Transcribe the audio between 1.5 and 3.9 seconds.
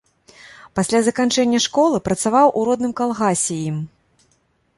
школы, працаваў у родным калгасе ім.